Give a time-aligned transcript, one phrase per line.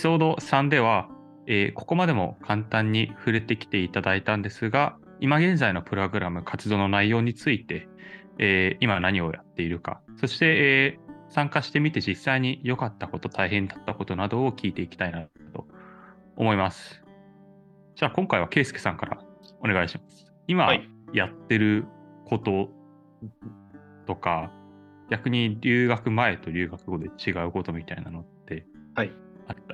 [0.00, 1.10] ピソード3では、
[1.46, 7.86] えーここまでも簡単に触れてきていただいたんですが、今現在のプログラム活動の内容について、
[8.38, 15.66] えー今何をやっているか、そして、えー参加してみて実際に良かったこと、大変だったことなどを聞いていきたいなと
[16.34, 17.04] 思います。
[17.94, 19.18] じゃあ今回はケイスケさんから
[19.62, 20.32] お願いします。
[20.48, 21.84] 今はいやってる
[22.24, 22.70] こと
[24.06, 24.50] とか、
[25.10, 29.12] 逆に留学前と留学後で違うことみたいなのってはい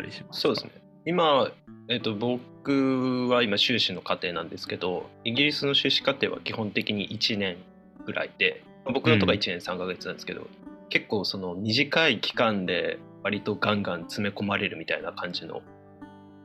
[0.06, 0.40] りしますか？
[0.40, 0.70] そうですね。
[1.04, 1.50] 今、
[1.88, 7.58] えっと、僕は今修士の課程なんですけどイギリスの修士課程は基本的に1年
[8.04, 10.46] ぐらいで僕のとか1年3ヶ月なんですけど、
[10.88, 15.62] 結構その短い期間で割とガンガン詰め込まれるみたいな感じの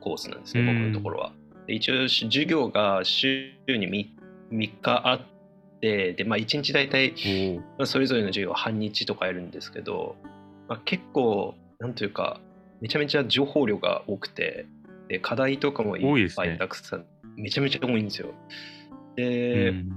[0.00, 1.32] コースなんですね、うん僕のところは。
[1.66, 4.08] で一応授業が週に 3,
[4.52, 5.20] 3日あっ
[5.80, 10.16] てで、まあ、1日大体おまあそれぞれの授業は半日とかやるんですけど、
[10.68, 12.40] まあ、結構なんというか
[12.82, 14.66] めちゃめちゃ情報量が多くて
[15.08, 16.02] で課題とかもいっ
[16.34, 17.04] ぱ多いたくさん、
[17.36, 18.34] めちゃめちゃ多いんですよ。
[19.16, 19.92] ーで、うん。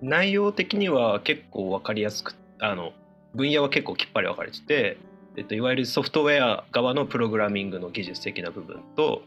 [0.00, 2.92] 内容的には結構分かりやすくあの
[3.34, 4.96] 分野は結構きっぱり分かれてて、
[5.36, 9.22] えっと、いわゆるソフトウェア側のプログラミングの技術的な部分と、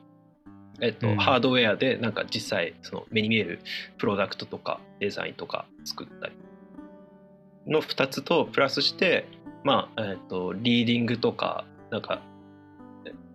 [0.79, 1.17] えっとうん。
[1.17, 3.59] ハードウェアでなんか実際その目に見える
[3.97, 6.33] プロダクトとかデザインとか作ったり
[7.67, 9.27] の2つとプラスして、
[9.65, 12.21] まあえっと、リーディングとかなんか、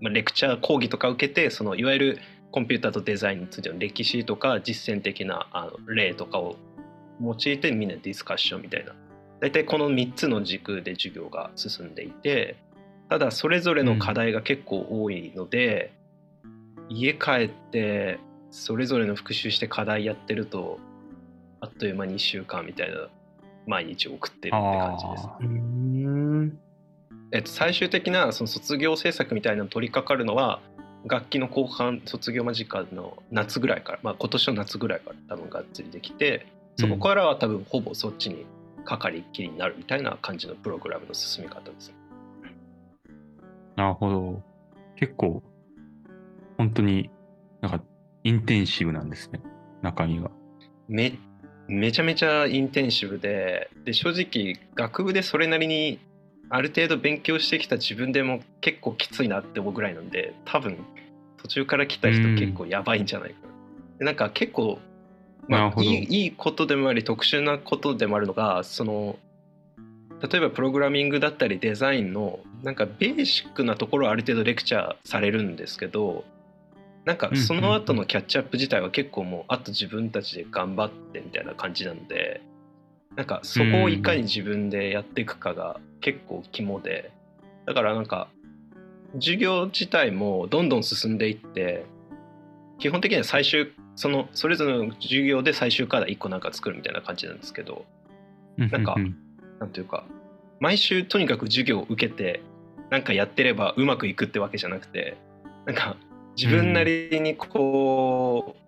[0.01, 2.19] まあ、レクチャー講義とか受けてそのいわゆる
[2.51, 6.57] コンピューターとデザインについての歴史とか実践的なあの例とかを
[7.21, 8.95] 用いてみんなディスカッションみたいな
[9.41, 12.57] 大体この3つの軸で授業が進んでいて
[13.09, 15.93] ただそれぞれの課題が結構多いので、
[16.89, 18.19] 家帰って
[18.51, 20.79] それぞれの復習して課題やってると
[21.61, 23.09] あっという間に1週間みたいな
[23.67, 25.76] 毎日送ってるって感じです。
[27.33, 30.61] えっと、最終的なその卒業制作みたいなの取り掛かるのは
[31.07, 36.47] 楽器の後半卒業間近の夏ぐらいから、まあ、今年の夏ぐらいから多分がっつりできて
[36.79, 38.47] そこからは多分ほぼそっちに
[38.85, 41.93] かかりっきりになるみたいな感じのプログラムの進み方です。
[43.75, 44.43] なるほど。
[44.95, 45.43] 結構、
[46.57, 47.11] 本当に
[47.61, 47.83] なんか
[48.25, 49.41] インテンシブなんですね、
[49.83, 50.31] 中身が。
[50.89, 51.19] め
[51.69, 55.99] めちゃめちゃインテンシブでで正直学部でそれなりに
[56.49, 60.79] ある程度勉強してきた自分でも結構きついなって思うぐらいなんで多分
[61.39, 62.37] 途中から来た人うん。
[62.37, 63.53] 結構やばいんじゃないかな。
[63.99, 64.79] でなんか結構、
[65.49, 69.19] まあ、いいいいことでもあり特殊なことでもあるのがその
[70.21, 76.25] 例えばプログラミングだったりデザインのなんかベーシックなところはある程度レクチャーされるんですけど
[77.05, 82.41] なんかその後のキャッチアップ自体は結構もうあと自分たちで頑張ってみたいな感じなんで
[83.17, 87.11] なんかそこをいかに自分でやっていくかが結構肝で
[87.65, 88.29] だからなんか
[89.15, 91.85] 授業自体もどんどん進んでいって
[92.79, 97.87] 基本的には最終そのそれぞれの授業で最終課題1個なんか作るみたいな感じなんですけど
[98.59, 98.97] なんか
[99.59, 100.05] なんというか
[100.61, 102.43] 毎週とにかく授業を受けて
[102.91, 105.17] なんかやってればうまくいくってわけじゃなくて
[105.65, 105.97] なんか
[106.37, 108.66] 自分なりにこう、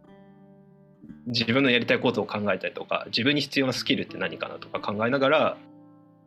[1.27, 5.57] 自分のやりたいことを考えたりとか自分に必要なスキルって何かなとか考えながら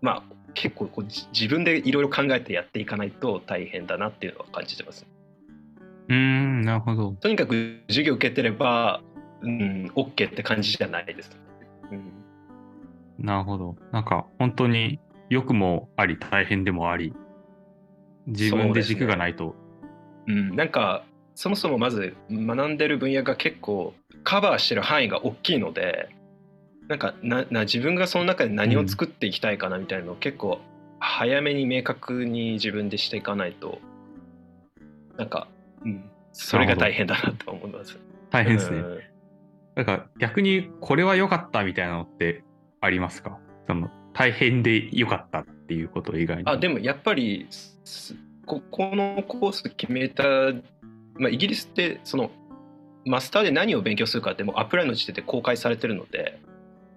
[0.01, 5.05] まあ結構こうじ自分でいろいろ考えてやっていかないと大変だなっていうのは感じてます。
[6.09, 7.11] うーん、なるほど。
[7.13, 9.01] とにかく授業受けてれば
[9.41, 11.31] うん OK って感じじゃないです。
[11.91, 12.21] うん
[13.21, 13.75] なるほど。
[13.91, 14.99] なんか本当に
[15.29, 17.13] 良くもあり、大変でもあり、
[18.27, 19.55] 自分で軸がないと。
[20.27, 21.05] うん、なんか
[21.35, 23.93] そもそもまず学んでる分野が結構
[24.23, 26.09] カバーしてる範囲が大きいので
[26.87, 30.59] なんかなな自分がその中で何を作っていきたいかなみたいなのを結構
[30.99, 33.79] 早めに明確に自分でしていかないと
[35.17, 35.47] なんか、
[35.83, 37.97] うん、それが大変だなと思います。
[38.29, 38.77] 大変ですね。
[38.77, 38.99] うん
[39.73, 42.43] なんか逆にこれは良かったみたいなのって
[42.81, 43.39] ありますか？
[43.67, 46.43] その大変で良かったっていうこと以外に。
[46.45, 50.23] あでもやっぱりすここのコース決めた、
[51.21, 52.31] まあ、イギリスってその
[53.05, 56.39] マスターで何を勉強するかってもうアプライの時点で公開されてるので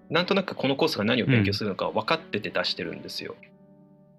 [0.09, 3.35] なんとなくこのコースが何を勉強するのか分かってて出してるんですよ。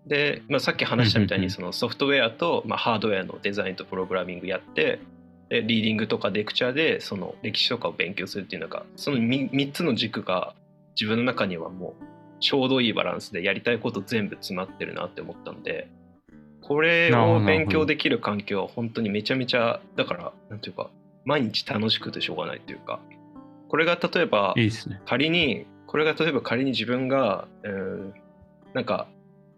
[0.07, 5.01] で、まあ、さっき話したみたいうんうんうんにそのソフトウェアと、まあ、ハードウェアのデザインとプログラミングやって
[5.49, 10.55] でリーディングとかレクチャーでその歴史とかを勉強するっていうのがその 3, 3つの軸が
[11.01, 12.05] 自分の中にはもう
[12.41, 15.89] ちょうどいいバランスでやりたいこと全部詰まってるなって思ったので
[16.67, 20.91] これを勉強できる環境は本当にめちゃめちゃだからなんていうか
[21.25, 23.01] 毎日楽しくてしょうがないというか。
[23.69, 24.55] これが例えば。
[25.07, 28.13] 仮にこれが例えば仮に自分が、えー
[28.77, 29.07] なんか、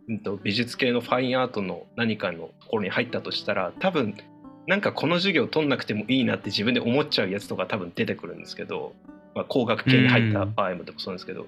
[0.09, 4.15] うん、と美術系のファインアートの何かのところに入ったとしたら多分
[4.69, 8.93] なんかこの授業取んなくてもいいなって自分で思っちゃうやつとか多分出てくるんですけど、
[9.35, 11.47] まあ、工学系に入った場合もでもそうなんですけど、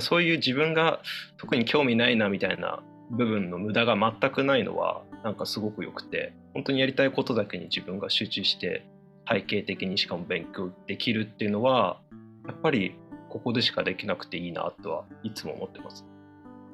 [0.00, 1.00] そういう自分が
[1.36, 2.80] 特に興味ないなみたいな
[3.10, 8.86] 部分の無駄が全くないのはなんかすごく良くて本当にやりたいことだけに自分が集中して
[9.24, 12.00] 体系的にしかも勉強できるっていうのは
[12.46, 12.96] やっぱり
[13.28, 16.04] ここでしかできなくていいなとはいつも思ってます。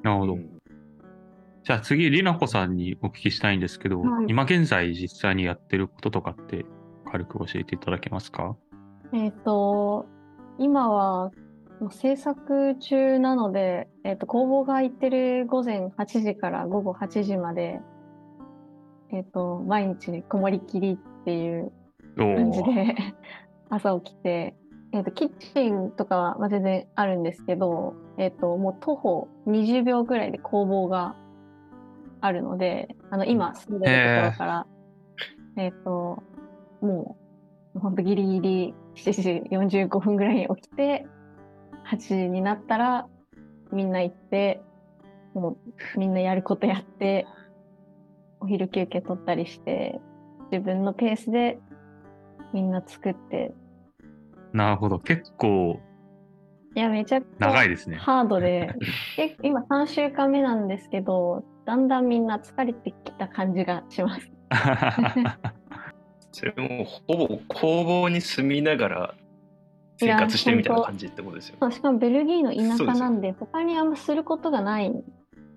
[0.03, 0.33] なるほど。
[0.33, 0.57] うん
[1.63, 6.65] じゃあ次、りなこさんにお聞きしたいんですけど、はい今現在実際にやってることとかって
[7.11, 8.55] 軽く教えていただけますか？
[9.11, 10.05] えっ、と、
[10.57, 11.31] 今は
[11.79, 17.79] もう制作中なので、えっ、と、工房が空いてる午前8時から午後8時まで、
[19.11, 21.71] えっ、と、毎日こもりきりっていう
[22.17, 22.95] 感じで
[23.69, 24.55] 朝起きて、
[24.91, 31.15] えっ、と、キッチンとかはまあ全然あるんですけど、えっ、と、もう徒歩20秒ぐらいで工房が
[32.21, 34.67] あるので、あの、今住んでるところから、
[35.57, 36.23] えっ、と、
[36.81, 37.17] も
[37.75, 41.05] う、ほんとギリギリ7時45分ぐらいに起きて、
[41.91, 43.07] 8時になったら、
[43.71, 44.61] みんな行って、
[45.33, 45.57] も
[45.95, 47.25] うみんなやることやって、
[48.39, 49.99] お昼休憩取ったりして、
[50.51, 51.59] 自分のペースで
[52.53, 53.53] みんな作って、
[54.53, 54.99] なるほど。
[54.99, 55.79] 結構
[56.75, 57.97] いや、めちゃくちゃ長いですね。
[57.97, 58.73] ハードで、
[59.17, 64.31] え今3週間目なんですけど、だんだんみんな疲れてきた感じがします。
[66.31, 69.15] それもほぼ工房に住みながら
[69.97, 71.57] 生活してるみたいな感じってことですよね。
[71.61, 75.03] そうしかもベルギーの田舎なんで、他にあんますることがないん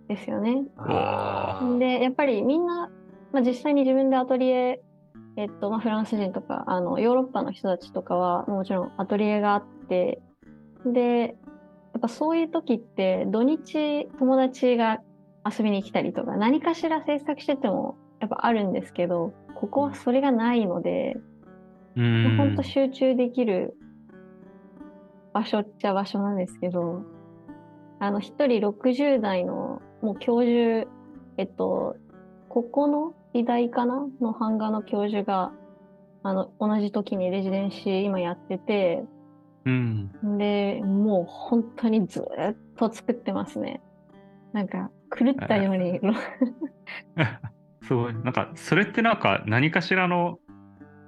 [0.08, 0.64] ですよね。
[1.78, 2.90] で、やっぱりみんな、
[3.32, 4.82] まあ、実際に自分でアトリエ、
[5.36, 10.20] えっと、まあ、フランス人とか、あの、ヨーロッパの人たちとかは、もちろんアトリエがあって、
[10.84, 11.36] で、
[11.92, 15.00] やっぱそういう時って、土日友達が
[15.48, 21.16] 遊びに来たりとか、何かしら制作してても、やっぱあるんですけど、ここはそれがないので、
[21.96, 23.76] うーん本当集中できる
[25.32, 27.02] 場所っちゃ場所なんですけど、
[27.98, 30.90] あの、一人60代の、もう教授、
[31.36, 31.96] えっと、
[32.48, 34.06] ここの医大かな？
[34.20, 35.52] の版画の教授が、
[36.22, 39.04] あの、同じ時にレジデンシー今やってて、
[39.66, 40.38] うん。
[40.38, 43.80] で、もう本当にずーっと作ってますね。
[44.52, 46.00] なんか、狂ったように、
[47.82, 48.14] すごい。
[48.14, 50.38] なんか、それってなんか何かしらの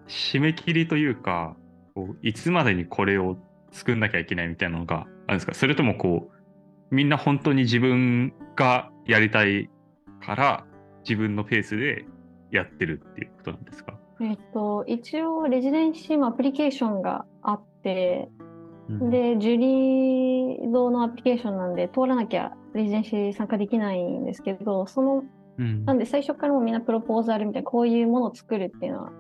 [0.07, 1.57] 締め切りというか、
[2.23, 3.37] いつまでにこれを
[3.73, 5.55] 作んなきゃいけないみたいなのがあるんですか？
[5.55, 9.71] それともこう、みんな本当に自分がやりたい
[10.25, 10.65] から、
[11.09, 12.05] 自分のペースで
[12.51, 13.99] やってるっていうことなんですか？
[14.21, 18.29] えっと、一応、レジデンシーもアプリケーションがあって、
[18.89, 19.11] うん。
[19.11, 25.25] で、ジュリードのアプリケーションなんで、通らなきゃレジデンシー参加できないんですけど、その、
[25.59, 25.85] うん。
[25.87, 29.13] なんで最初からもうみんなプロポーザルみたいな、こういうものを作るっていうのは、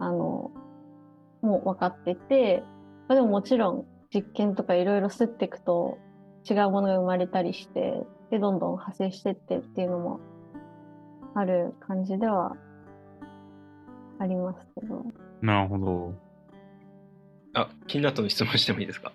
[0.00, 0.50] あの、
[1.40, 2.62] もう分かってて、
[3.08, 5.98] まあでももちろん実験とかいろいろ吸っていくと
[6.48, 10.20] 違うものが生まれたりして、で、どんどん派生してってっていうのも
[11.34, 12.56] ある感じでは
[14.18, 15.04] ありますけど。
[15.42, 16.14] なるほど。
[17.54, 19.12] あ気になったの質問してもいいですか？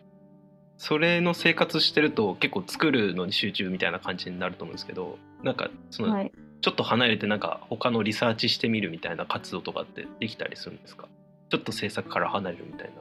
[0.78, 6.32] それの生活してると結構作るのに集中みたいな感じになると思うんですけどなんかその、はい。
[6.62, 11.08] ちょっと離れてなんか他のリサーチしてみるみたいな活動とかってできたりするんですか？
[11.50, 12.94] ちょっと制作から離れるみたいな。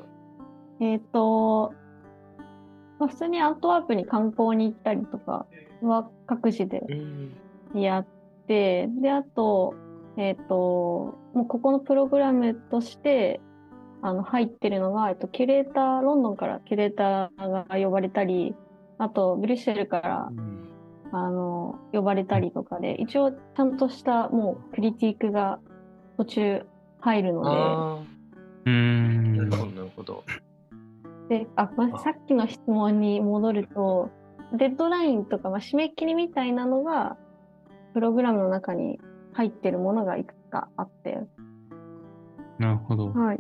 [0.81, 1.75] えっ、と、
[2.99, 5.47] まあ、普通にアントワープに観光に行ったりとか
[5.83, 6.83] は各自で
[7.75, 8.07] やっ
[8.47, 9.75] て、で、あと、
[10.17, 13.41] えっ、と、もうここのプログラムとして、
[14.03, 18.55] あの、入ってるのが、えっと、キュレーター、ロンドンからキュレーターが呼ばれたり、
[18.99, 20.33] あと、ブリュッセルから、
[21.13, 25.59] あの、呼ばれたりとかで、一応、ちゃんとした、もう、クリティックが
[26.17, 26.67] 途中
[27.01, 27.95] 入るのあ
[28.65, 29.37] うーあん。
[29.37, 30.25] なるほどなるほど。
[31.31, 31.71] で、で、あ、
[32.03, 34.11] さっきの質問に戻ると、
[34.53, 37.17] デッドラインとか、まあ、締め切りみたいなのが、
[37.95, 39.01] プログラムの中に
[39.33, 41.21] 入ってるものがいくつかあって、
[42.59, 43.13] なるほど。
[43.13, 43.39] はい。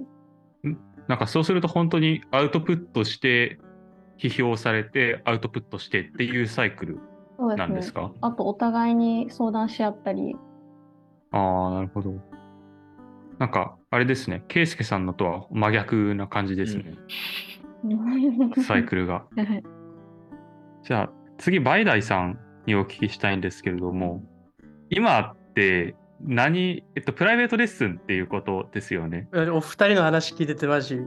[1.08, 3.58] なんかそうすると本当にアウトプットして、
[4.18, 7.00] 批評されて、アウトプットしてっていうサイクル
[7.56, 7.92] なんです。
[7.92, 8.12] か？
[8.20, 10.36] あと、お互いに相談し合ったり、
[11.32, 12.14] ああ、なるほど。
[13.38, 16.94] なんか、あれですね、ケイスケさんのとは真逆な感じですね、
[18.66, 19.24] サイクルが。
[19.36, 19.80] はい
[20.82, 24.22] じゃあ、次、バイダイさんにお聞きしたいんですけれども、
[24.88, 29.28] 今って何、えっと、プライベートレッスンっていうことですよね。
[29.52, 31.00] お二人の話聞いててマジ、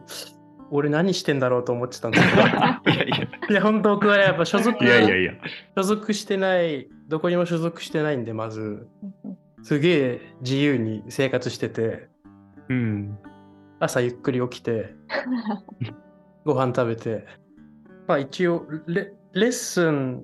[0.72, 2.42] 俺何してんだろうと思ってたんですけど。
[2.46, 5.34] いやいやいや、本当僕はやっぱ所属いやいやいや。
[5.76, 8.88] 所属してない、どこにも所属してないんで、まず、
[9.62, 12.10] すげえ自由に生活してて、
[12.70, 13.18] うん。
[13.80, 14.96] 朝ゆっくり起きて、
[16.46, 17.26] ご飯食べて、
[18.08, 20.24] まあ一応レ、レッスン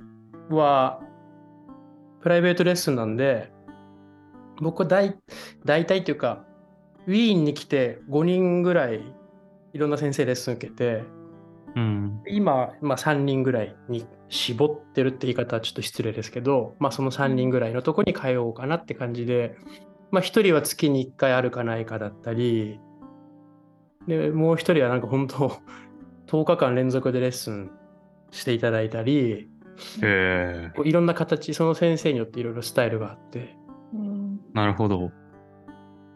[0.49, 1.01] は、
[2.21, 3.51] プライベートレッスンなんで、
[4.61, 5.15] 僕は大
[5.65, 6.45] 大体っていうか、
[7.07, 9.01] ウィーンに来て5人ぐらい
[9.73, 11.03] いろんな先生レッスン受けて、
[11.75, 12.21] うん。
[12.27, 19.55] 今、まあ、3人ぐらいに絞ってるって言い方はちょっと失礼ですけど、まあ、その3人ぐらいのとこに通おうかなって感じで、
[20.11, 22.79] まあ、1人は月に1回あるかないかだったり、
[24.07, 25.57] でもう1人はなんか本当、
[26.29, 27.71] 10日間連続でレッスン
[28.31, 29.49] していただいたり、
[30.01, 30.71] へえ。
[30.75, 33.55] こういろんな形、その先生によっていろいろスタイルがあって、
[33.93, 35.11] うんなるほど。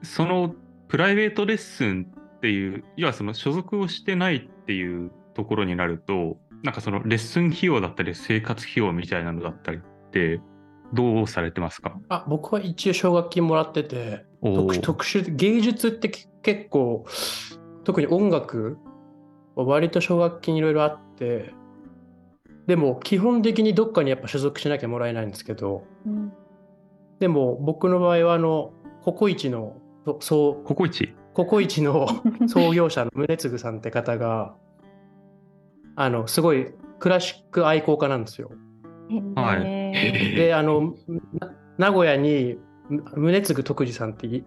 [0.04, 0.54] その
[0.88, 10.42] プライベートレッスンっていう、要はその所属をしてないっていうところになると、なんかそのレッスン費用だったり生活費用みたいなのだったりって、
[10.94, 11.98] どうされてますか？
[12.10, 17.06] あ僕は一応奨学金もらってて、特特殊芸術ってけ結構
[17.84, 18.93] 特に音楽は
[19.56, 21.54] 割と奨学金いろいろあって
[22.68, 26.32] でも基本的にどっかにやっぱ所属しなきゃもらえないんですけどうん。
[27.20, 31.16] でも僕の場合はあのココイチのそそうココイチ？
[31.34, 32.08] ココイチの
[32.48, 34.56] 創業者の宗次さんって方が
[35.96, 38.52] あのすごいクラシック愛好家なんですよ。
[39.36, 39.62] はい。
[39.66, 40.96] へで、あの、
[41.40, 42.58] な名古屋に
[42.90, 44.44] む宗次徳次さんってい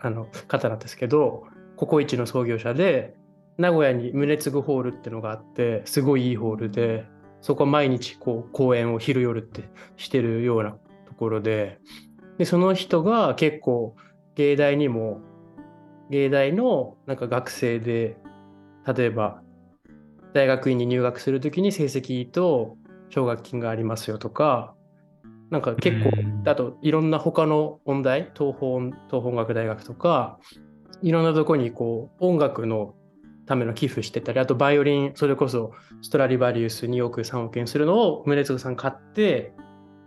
[0.00, 1.44] あの方なんですけど、
[1.76, 3.14] ココイチの創業者で、
[3.58, 7.06] 名古屋に宗次ホールってのがあって、すごいいいホールで、
[7.40, 11.78] そこは毎日こう公演を昼夜ってしてるようなところで、
[12.38, 13.96] で、その人が結構
[14.34, 15.20] 芸大にも、
[16.10, 18.16] 芸大のなんか学生で、
[18.86, 19.40] 例えば
[20.34, 22.76] 大学院に入学するときに成績と
[23.08, 24.74] 奨学金がありますよとか、
[25.50, 30.38] なんか結構うん、あといろんな他の音大、東方東方音楽大学とか、
[31.02, 32.94] いろんなとこにこう音楽の
[33.46, 35.72] ための寄付してたり、あとバイオリン、それこそ
[36.02, 39.52] ストラディバリウス2億3億円するのを宗次さん買って、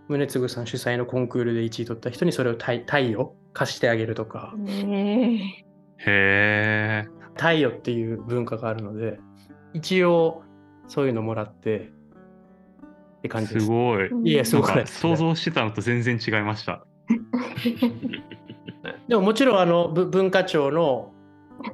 [0.10, 5.39] 宗次さん主催のコンクールで1位取った人にそれをタイタイを貸してあげるとか、え
[5.98, 7.08] へえ。
[7.36, 9.19] タイヨっていう文化があるので、
[9.74, 10.43] 一応
[10.88, 11.91] そういうのもらって
[13.19, 13.72] って感じですす。
[13.72, 14.10] ごい。
[14.24, 16.86] いや、すごくない想像してたのと全然違いました。
[19.08, 21.12] でももちろんあのぶ文化庁の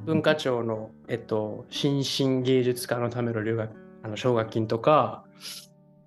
[0.06, 3.72] 文化庁の、えっと、新進芸術家のための留学
[4.04, 5.24] あの奨学金とか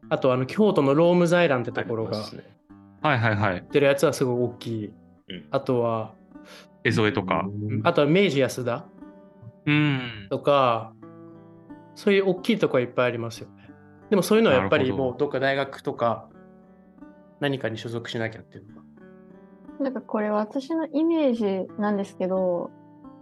[0.09, 2.45] あとあの京都のローム財団ってところがありますね
[3.03, 3.61] はいはいはいや。
[3.61, 4.93] ってるやつはすごい大きい、うん
[5.51, 6.15] あとは
[6.85, 7.45] 江添とか。
[7.83, 8.87] あとは明治安田
[9.67, 10.27] うん。
[10.31, 10.93] とか
[11.95, 13.71] そういう大きいとこはいっぱいありますよね
[14.09, 16.29] でもそういうのはやっぱりもうどっか大学とか
[17.41, 18.83] 何かに所属しなきゃっていうのが
[19.81, 22.71] なんかこれ私のイメージなんですけど、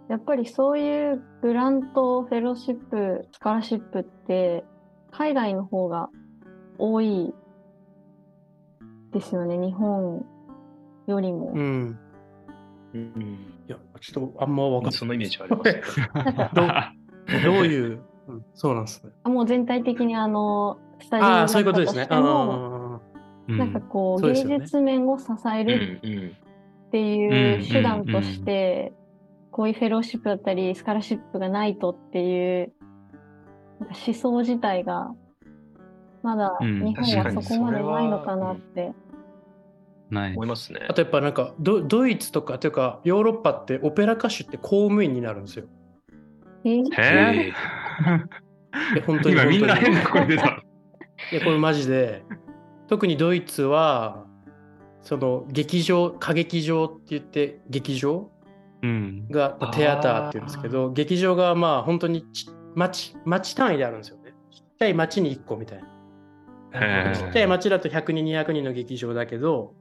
[0.08, 4.64] やっぱりそういうグラント、フェローシップ、スカラシップって
[5.10, 6.08] 海外の方が
[6.78, 7.34] 多い
[9.12, 10.24] ですよね、日本
[11.06, 11.52] よりも。
[11.54, 11.98] うん。
[12.94, 13.38] うん。
[13.68, 14.92] いやちょっとあんま分かんない。
[14.92, 16.00] そのイメージはあります。
[16.00, 17.42] ね。
[17.42, 19.12] どういう、うんそうなんですね。
[19.24, 22.06] もう全体的にあの、スタジオああ、そういうことですね。
[22.10, 23.00] あ
[23.48, 24.60] うんなんかこう、うですよね。
[24.60, 28.92] 術面を支えるってうんいう手段として、
[29.56, 32.74] こういうフェローシップだったり、スカラシップがないとっていう
[33.80, 35.14] 思想自体が、
[36.22, 38.92] まだうん日本はそこまでないのかなって。
[40.10, 40.92] ない思いますねあ。
[40.92, 45.64] とやっぱなんかドドイツとかというかヨーロッパってオペラ歌手って公務員になるんですよ。
[46.64, 46.84] えー？
[46.92, 47.52] へえ。
[48.98, 50.48] え本当に今みんな本当に変な声出た。
[51.32, 52.24] いやこれマジで
[52.88, 54.26] 特にドイツは
[55.00, 58.16] その劇場歌劇場って言って劇場？
[58.18, 58.35] うん。
[58.82, 64.34] がテアターって言うんですけど劇場がまあ本当にち町町単位であるんですよね。
[64.50, 65.88] ちっちゃい町に1個みたいな。
[66.72, 69.74] へちっちゃい町だと100人200人の劇場だけど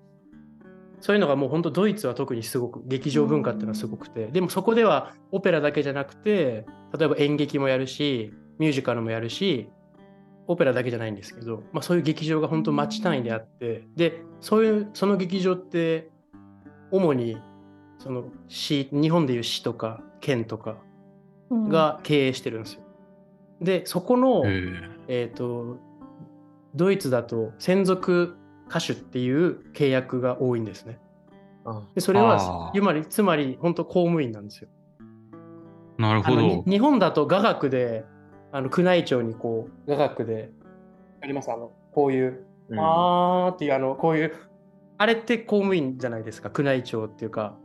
[1.01, 4.27] そういうのがもう本当ドイツは特にすごく劇場文化っていうのはすごくて。
[4.27, 6.65] でもそこではオペラだけじゃなくて
[6.97, 9.69] 例えば演劇もやるしミュージカルもやるし
[10.47, 16.09] オペラだけじゃないんですけど、まあ、そういう劇場が本当町単位であってでそういうその劇場って
[16.91, 17.37] 主に
[18.05, 20.77] その市日本でいう市とか県とか
[21.49, 22.81] うんが経営してるんですよ。
[23.61, 24.63] でそこの、へ
[25.07, 25.77] えー、と
[26.75, 28.35] ドイツだと専属
[28.69, 30.99] 歌手っていう契約が多いんですね。
[31.65, 34.69] あでそれあはーつまりつまり本当公務員なんですよ。
[35.97, 36.63] えなるほど。
[36.67, 38.05] 日本だと雅楽で
[38.51, 40.51] あの宮内庁にこう雅楽で
[41.21, 44.33] ありますあのこういう、うんあーっていうあのこういう
[44.99, 47.57] あれって公務員じゃないですか宮内庁っていうか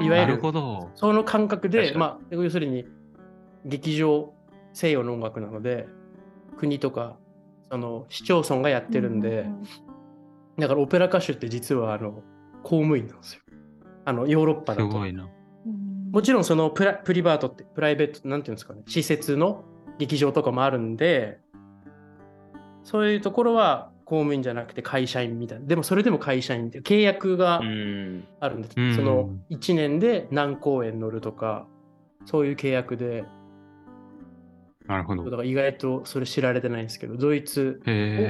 [0.00, 0.90] いわゆるなるほど。
[0.94, 2.86] その感覚で、まあ、要するに
[3.64, 4.32] 劇場
[4.72, 5.86] 西洋の音楽なので
[6.56, 7.16] 国とか
[7.70, 9.46] その市町村がやってるんで、
[10.58, 12.22] だからオペラ歌手って実はあの
[12.62, 13.40] 公務員なんですよ。
[14.04, 14.90] あのヨーロッパだと。
[14.90, 15.28] すごいな。
[16.12, 19.64] もちろんそのプラプリバートってプライベートなんていうんですかね施設の
[19.98, 21.38] 劇場とかもあるんで
[22.84, 31.66] そういうところは公務員じゃなくて会社員みたいなでもそれでも会社員って契約がうんあるんです、うんその1年で何公演乗るとか
[32.26, 33.24] そういう契約で
[34.86, 35.30] なるほどだ。
[35.30, 37.80] から意外とそれ知られてないんですけどドイツ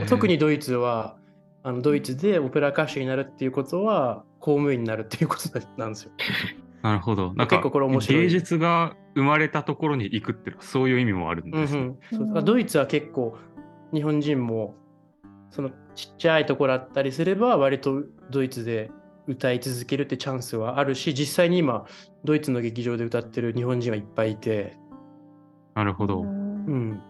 [0.09, 1.17] 特にドイツは
[1.65, 6.13] あのドイツでオペラ歌手になるっていうことは公務員になるっていうことなんですよ。
[6.83, 7.35] なるほど。
[7.35, 11.83] なんか結構これ面白い芸術が生まれたところに行くっていうのはそういう意味もあるんうんうですね。
[11.83, 13.37] ん、そうドイツは結構
[13.93, 14.77] 日本人も
[15.53, 18.91] そのちっちゃいところだったりすれば割とドイツで
[19.29, 21.87] 歌い続けるってチャンスはあるし実際に今
[22.25, 24.77] ドイツの劇場で歌ってる日本人はいっぱいいて、
[25.75, 26.23] なるほど。
[26.23, 27.01] うん、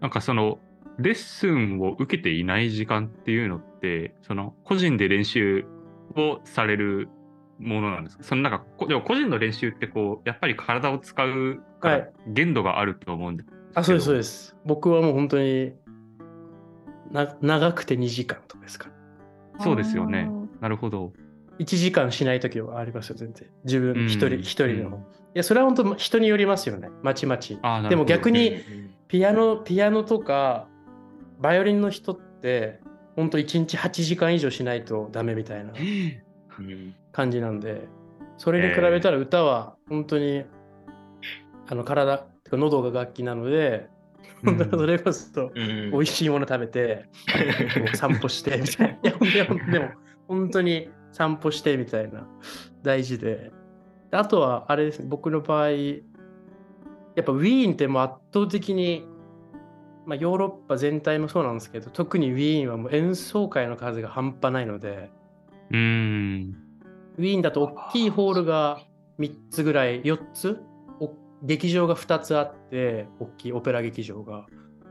[0.00, 0.58] なんかその
[0.98, 5.64] レッスンを受けていない時間っていうのってその個人で練習
[6.16, 7.08] をされる
[7.58, 8.24] ものなんですか？
[8.24, 14.56] そのなんかこでも個人の練習ってこうやっぱり体を使うかはら限度があると思うんですけど、あそうですそうです。
[14.64, 15.72] 僕はもう本当に
[17.12, 18.88] な長くて2時間とかですか？
[19.60, 20.28] そうですよね。
[20.60, 21.12] なるほど。
[21.58, 23.48] 1時間しない時はありますよ全然。
[23.64, 25.04] 自分一人うん一人の、うん
[25.34, 26.90] いやそれは本当人によりますよね。
[27.02, 27.58] まちまち。
[27.62, 27.88] あーなるほど。
[27.90, 30.68] でも逆にうんピアノ、ピアノとか、
[31.40, 32.80] バイオリンの人って、
[33.16, 35.72] 本当1日8時間以上しないとダメみたいな
[36.58, 37.88] うん感じなんで、
[38.38, 40.44] それに比べたら歌は本当に、
[41.68, 43.88] あの体、喉が楽器なので、
[44.44, 47.06] 本当にそれこそうん美味しいもの食べて、
[47.94, 49.10] 散歩してみたいな。
[49.28, 49.90] いや、でも、
[50.28, 52.26] 本当に散歩してみたいな、
[52.82, 53.52] 大事で。
[54.10, 55.76] であとは、あれですね、僕の場合、や
[57.20, 59.06] っぱウィーンってもう圧倒的に、
[60.06, 65.10] まあ、ヨーロッパ全体もそうなんですけど、特にウィーンはもう演奏会の数が半端ないので、
[65.70, 66.56] うーん。
[67.18, 68.80] ウィーンだと大きいホールが
[69.18, 70.71] 3つぐらい、4つお
[71.42, 74.46] 劇場が2つあって、大きいオペラ劇場が。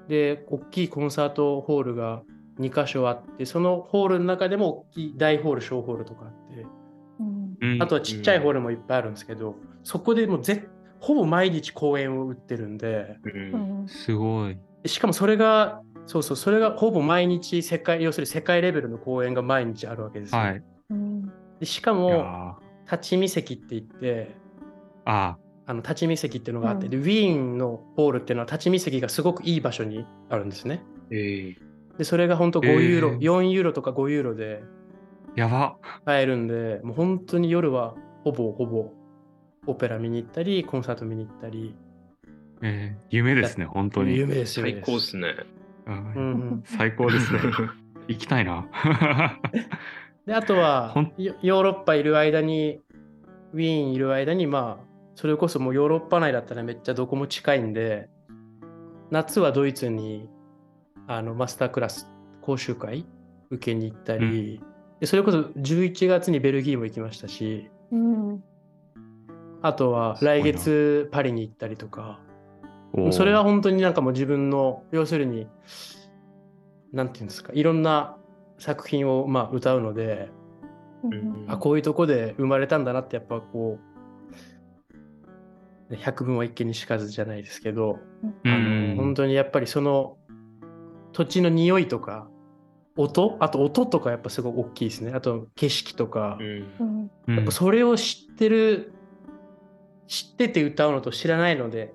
[0.08, 2.24] で、大きいコンサートホールが
[2.60, 6.66] 2箇所あって、そのホールの中でも大きい大ホール、小ホールとかあって、
[7.20, 10.68] うんうんあとはちっちゃいホールもいっぱいあるんですけど、そこでもうぜ
[11.00, 14.58] ほぼ毎日公演を打ってるんで、うんすごい。
[14.86, 20.42] しかもそれが、そうそう、それがほぼ毎日世界、要するに世界レベルの公演が毎日あるわけですよ。
[20.42, 20.64] はい。
[20.90, 24.36] うんでしかも、ー立ち見席って言って、
[25.06, 30.84] ああの立ち見席っていうのがあって、うんでウィーンのホールっていうのは立ち見席がすごくいい場所にあるんですね。
[31.12, 31.56] え
[31.98, 34.64] で、それが本当5ユーロ、えー4ユーロとか5ユーロで
[35.36, 35.78] やば。
[36.06, 38.92] 買えるんで、もう本当に夜はほぼほぼ
[39.68, 41.76] オペラ見に行ったり、コンサート見に行ったり、
[42.62, 44.18] えー夢ですね、本当に。
[44.18, 45.36] 夢ですよ、最高っすね。
[45.88, 47.40] うん最高ですね。
[48.08, 48.68] 行きたいな。
[50.26, 52.80] で、あとはヨーロッパいる間に、
[53.54, 58.10] ウィーンいる間に、まあ、それこそもうヨーロッパ内だったらめっちゃどこも近いんで、
[59.10, 60.30] 夏はドイツに
[61.08, 62.08] あのマスタークラス
[62.42, 63.06] 講習会
[63.50, 64.62] 受けに行ったり、
[65.00, 68.44] でそれこそ11月にベルギーも行きましたし、うん。
[69.62, 72.20] あとは来月パリに行ったりとか、
[73.12, 75.48] それは本当になんかもう自分の、要するに、
[76.92, 78.18] なんていうんですか、いろんな
[78.58, 80.30] 作品をまあ歌うので、
[81.04, 81.46] うん。
[81.48, 83.91] あこういうとこで生まれたんだなってやっぱこうね
[85.98, 88.00] 百聞は一見にしかずじゃないですけど、
[88.44, 88.96] うあん。
[88.96, 90.18] の本当にやっぱりその
[91.14, 92.28] 土地の匂いとか
[92.98, 93.38] 音？
[93.40, 95.14] あと音とかやっぱすごく大きいですね。
[95.14, 97.36] あと景色とか、うん。
[97.36, 98.94] やっぱそれを知ってる
[100.08, 101.94] 知ってて歌うのと知らないので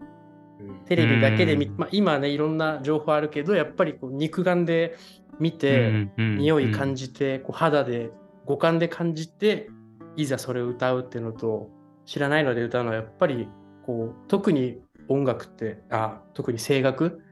[0.87, 1.76] テレビだけで見、うん。
[1.76, 4.96] まあ、今ねいろんな情報あるけどやっぱりこう肉眼で
[5.38, 6.12] 見て、うん。
[6.16, 8.11] うん匂い感じて、こう肌で
[8.44, 9.68] 五感で感じて
[10.16, 11.70] いざそれを歌うっていうのと
[12.04, 13.48] 知らないので歌うのはやっぱり
[13.87, 17.22] こう特に音楽ってあ特に声楽？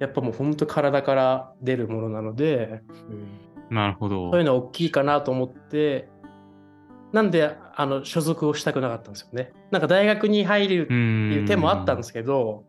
[0.00, 4.30] やっぱもう本当体から出るものなのでうんなるほど。
[4.30, 6.08] そういうのは大きいかなと思って
[7.12, 9.52] なんであの所属をしたくなかったんですよね。
[9.70, 12.64] なんか大学に入るっていう手もあったんですけど、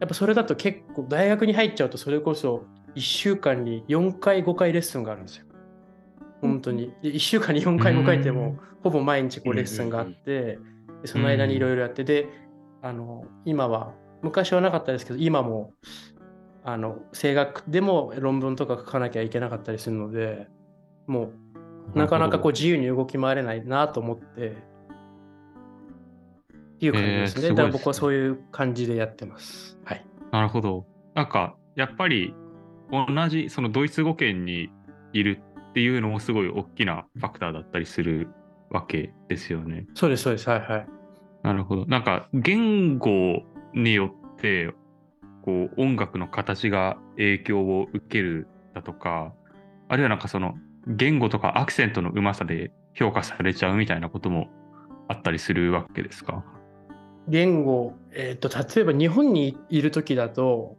[0.00, 5.46] やっぱそれだと結構大学に入っちゃうとそれこそ1週間に4回5回レッスンがあるんですよ。
[6.40, 6.92] 本当に。
[7.02, 10.58] で1週間に4回5回ってもうほぼ毎日こうレッスンがあって、
[11.02, 12.28] でその間にいろいろやってで
[12.84, 15.72] あの今は昔はなかったですけど今も
[16.64, 20.48] あの声楽でも論文とか書かなきゃいけなかったりするので
[21.06, 21.30] も
[21.94, 24.56] うなかなかこう自由に動き回れないなと思って
[26.80, 27.46] いう感じですね。
[27.46, 29.78] えーすねだから僕はそういう感じでやってます。
[29.84, 30.04] はい。
[30.30, 30.84] なるほど。
[31.14, 32.34] なんか、やっぱり
[32.90, 34.70] 同じそのドイツ語圏に
[35.12, 38.28] いるっていうのもすごい大きなファクターだったりする
[38.70, 39.86] わけですよね。
[39.94, 40.48] そうです、そうです。
[40.50, 40.93] はいはい。
[41.44, 41.86] なるほど。
[41.86, 43.42] なんか言語
[43.74, 44.74] によって
[45.42, 49.34] こう音楽の形が影響を受けるだとか、
[49.88, 50.54] あるいはなんかその
[50.86, 54.48] 言語とかアクセントのうまさで評価されちゃうみたいなことも
[55.06, 56.42] あったりするわけですか？
[57.28, 60.76] 言語、えっ、と、例えば日本にいる時だと、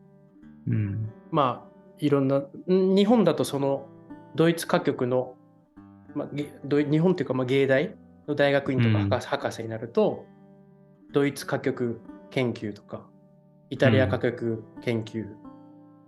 [0.68, 1.10] うん。
[1.32, 3.88] まあ、いろんな、ん日本だとその
[4.36, 5.36] ドイツ歌曲の、
[6.16, 7.96] まあ、日本というかまあ芸大
[8.28, 10.26] の大学院とかうん博士,、博士になると、
[11.16, 13.08] ドイツ歌曲研究とか、
[13.70, 15.26] イタリア歌曲研究、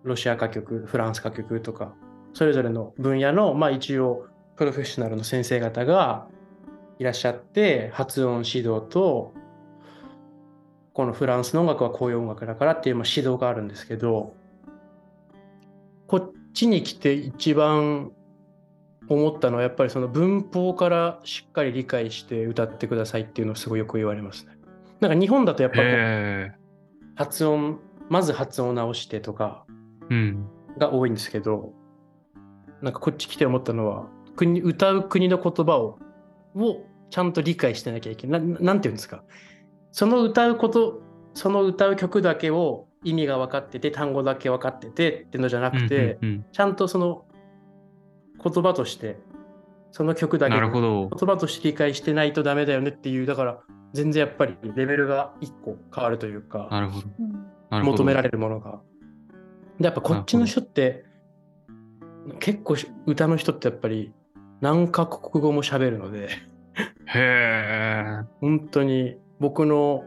[0.04, 1.96] ロシア歌曲、フランス歌曲とか、
[2.34, 6.28] それぞれの分野の、まあ一応、プロフェッショナルの先生方が
[7.00, 9.34] いらっしゃって、発音指導と、
[10.91, 14.36] このフランスの音楽はこういう音楽だからっていう指導があるんですけど、
[16.08, 18.12] こっちに来て一番
[19.08, 24.58] 思ったのはやっぱりその文法からしっかり理解して歌ってくださいっていうのをすごいよく言われますね。
[24.99, 26.67] なんか日本だとやっぱりこう。
[27.15, 27.79] 発音、
[28.10, 29.65] まず発音を直してとか
[30.10, 30.47] うん。
[30.77, 31.73] が多いんですけど、
[32.81, 35.99] なんかこっち来て思ったのは、国歌う国の言葉を
[36.55, 38.41] をちゃんと理解してなきゃいけない。
[38.41, 39.23] ななんていうんですか。
[39.91, 41.01] その歌うこと、
[41.33, 47.25] その歌う曲だけを意味が分かってて、単語だけ分かっててってのじゃなくて、うんうんちゃんとその
[48.43, 49.17] 言葉として、
[49.91, 50.56] その曲うん、だけ。
[50.56, 53.60] 言葉として理解してないとダメだよねっていう、だから
[53.93, 56.69] 全然やっぱりレベルが一個変わるというか。
[57.69, 58.80] 求められるものが。
[59.80, 61.06] でやっぱこっちの人って
[62.39, 64.12] 結構歌の人ってやっぱり
[64.62, 66.30] 何カ国語も喋るので
[67.06, 68.21] へえ。
[68.41, 70.06] 本当に僕の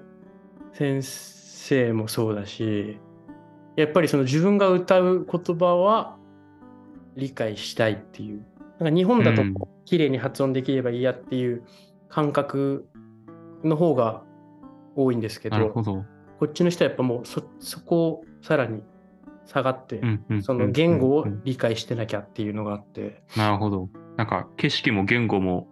[0.72, 2.98] 先生もそうだし
[3.76, 6.16] やっぱりその自分が歌う言葉は
[7.16, 8.44] 理解したいっていう
[8.80, 11.64] なんか日本だとうん綺麗に発音できればいいやっていう
[12.08, 12.88] 感覚
[13.64, 14.22] の方が
[14.96, 16.04] 多いんですけどなるほど。
[16.38, 18.82] こっちの人はやっぱもうそそこをさらに
[19.46, 23.88] 下がって、うんうんその言語をうんうん理解してなきゃっていうのがあって、なるほど。
[24.16, 25.68] なんか景色も言語も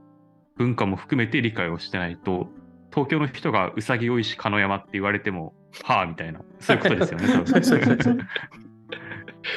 [0.56, 2.48] 文化も含めて理解をしてないと、
[2.92, 8.26] 東京の人がうさぎ追いし鹿の山って言われても、はあみたいな、そういうことですよね、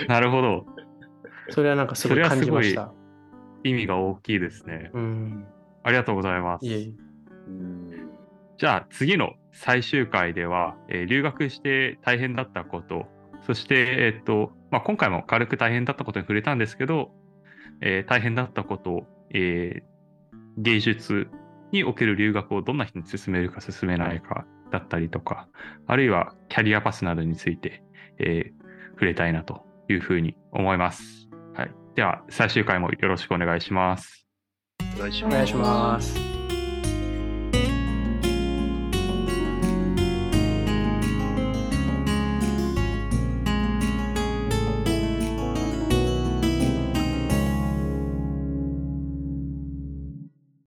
[0.07, 0.65] なるほど。
[1.49, 2.93] それはなんかすごい感じました。
[3.63, 4.91] 意味が大きいですね。
[4.93, 5.45] うん。
[5.83, 6.65] ありがとうございます。
[6.65, 6.93] いえいえ。
[7.47, 7.91] うん
[8.57, 13.07] じゃあ次の最終回では、えー留学して大変だったこと、
[13.47, 17.11] そして、えっとまあ、今回も軽く大変だったことに触れたんですけど、
[17.81, 19.83] えー大変だったこと、えー
[20.57, 21.27] 芸術
[21.71, 25.47] における留学をどんな人に進めるか進めないかだったりとか、
[25.87, 27.83] あるいはキャリアパスなどについて、
[28.19, 31.30] えー触れたいなというふうに思います。
[31.95, 34.25] では最終回もよろしくお願いします。
[34.97, 36.40] お願いしますお願いします。